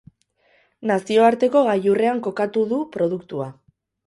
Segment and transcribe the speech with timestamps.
[0.91, 3.51] Nazioarteko gailurrean kokatu du produktua.